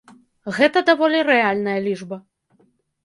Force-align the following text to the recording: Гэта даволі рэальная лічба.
Гэта 0.59 0.83
даволі 0.89 1.19
рэальная 1.31 1.79
лічба. 1.89 2.21